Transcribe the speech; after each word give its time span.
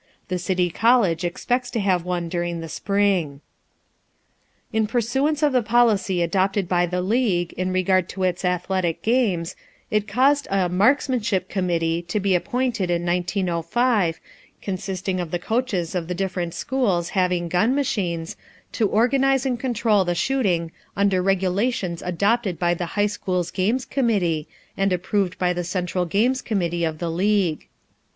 The 0.29 0.39
City 0.39 0.71
College 0.71 1.23
expects 1.23 1.69
to 1.69 1.79
have 1.79 2.03
one 2.03 2.27
during 2.27 2.59
the 2.59 2.67
spring. 2.69 3.39
In 4.73 4.87
pursuance 4.87 5.43
of 5.43 5.53
the 5.53 5.61
policy 5.61 6.23
adopted 6.23 6.67
by 6.67 6.87
the 6.87 7.03
league 7.03 7.53
in 7.53 7.71
regard 7.71 8.09
to 8.09 8.23
its 8.23 8.43
athletic 8.43 9.03
games, 9.03 9.55
it 9.91 10.07
caused 10.07 10.47
a 10.49 10.67
"marksmanship 10.69 11.49
committee" 11.49 12.01
to 12.07 12.19
be 12.19 12.33
appointed 12.33 12.89
in 12.89 13.05
1905, 13.05 14.19
consisting 14.59 15.19
of 15.19 15.29
the 15.29 15.37
coaches 15.37 15.93
of 15.93 16.07
the 16.07 16.15
different 16.15 16.55
schools 16.55 17.09
having 17.09 17.47
gun 17.47 17.75
machines, 17.75 18.35
to 18.71 18.87
organize 18.89 19.45
and 19.45 19.59
control 19.59 20.03
the 20.03 20.15
shooting 20.15 20.71
under 20.97 21.21
regulations 21.21 22.01
adopted 22.01 22.57
by 22.57 22.73
the 22.73 22.87
high 22.97 23.05
schools 23.05 23.51
games 23.51 23.85
committee 23.85 24.47
and 24.75 24.91
approved 24.91 25.37
by 25.37 25.53
the 25.53 25.63
central 25.63 26.05
games 26.05 26.41
committee 26.41 26.83
of 26.83 26.97
the 26.97 27.11
league. 27.11 27.67